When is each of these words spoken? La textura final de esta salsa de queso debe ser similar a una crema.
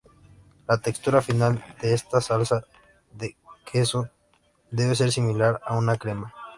La 0.67 0.79
textura 0.81 1.21
final 1.21 1.63
de 1.79 1.93
esta 1.93 2.21
salsa 2.21 2.65
de 3.11 3.37
queso 3.71 4.09
debe 4.71 4.95
ser 4.95 5.11
similar 5.11 5.61
a 5.63 5.77
una 5.77 5.95
crema. 5.95 6.33